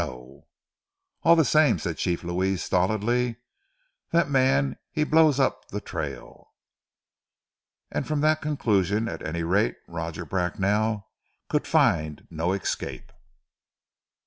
[0.01, 0.47] "No!"
[1.21, 3.35] "All ze same," said Chief Louis stolidly,
[4.09, 6.47] "that mans he blow up ze trail."
[7.91, 11.07] And from that conclusion, at any rate, Roger Bracknell
[11.49, 13.11] could find no escape.